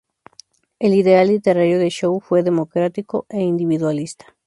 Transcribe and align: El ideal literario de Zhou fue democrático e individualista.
El 0.79 0.95
ideal 0.95 1.27
literario 1.27 1.77
de 1.77 1.91
Zhou 1.91 2.21
fue 2.21 2.41
democrático 2.41 3.27
e 3.29 3.39
individualista. 3.41 4.35